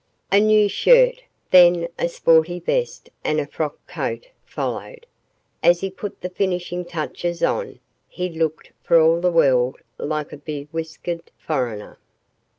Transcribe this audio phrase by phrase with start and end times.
[0.31, 1.21] A new shirt,
[1.51, 5.05] then a sporty vest and a frock coat followed.
[5.61, 7.77] As he put the finishing touches on,
[8.07, 11.99] he looked for all the world like a bewhiskered foreigner.